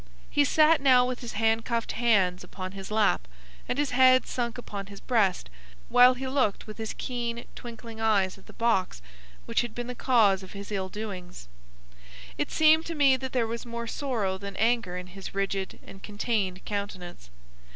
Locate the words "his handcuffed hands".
1.19-2.43